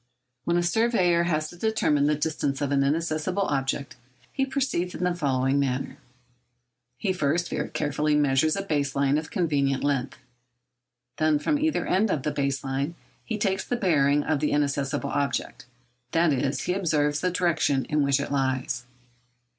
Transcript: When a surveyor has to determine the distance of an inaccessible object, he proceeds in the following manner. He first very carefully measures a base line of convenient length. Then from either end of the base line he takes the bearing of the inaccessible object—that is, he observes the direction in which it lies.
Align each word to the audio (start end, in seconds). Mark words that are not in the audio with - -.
When 0.45 0.57
a 0.57 0.63
surveyor 0.63 1.25
has 1.25 1.47
to 1.51 1.55
determine 1.55 2.07
the 2.07 2.15
distance 2.15 2.59
of 2.59 2.71
an 2.71 2.83
inaccessible 2.83 3.43
object, 3.43 3.97
he 4.33 4.47
proceeds 4.47 4.95
in 4.95 5.03
the 5.03 5.13
following 5.13 5.59
manner. 5.59 5.99
He 6.97 7.13
first 7.13 7.51
very 7.51 7.69
carefully 7.69 8.15
measures 8.15 8.55
a 8.55 8.63
base 8.63 8.95
line 8.95 9.19
of 9.19 9.29
convenient 9.29 9.83
length. 9.83 10.17
Then 11.17 11.37
from 11.37 11.59
either 11.59 11.85
end 11.85 12.09
of 12.09 12.23
the 12.23 12.31
base 12.31 12.63
line 12.63 12.95
he 13.23 13.37
takes 13.37 13.63
the 13.63 13.75
bearing 13.75 14.23
of 14.23 14.39
the 14.39 14.51
inaccessible 14.53 15.11
object—that 15.11 16.33
is, 16.33 16.61
he 16.63 16.73
observes 16.73 17.19
the 17.19 17.29
direction 17.29 17.85
in 17.85 18.01
which 18.01 18.19
it 18.19 18.31
lies. 18.31 18.85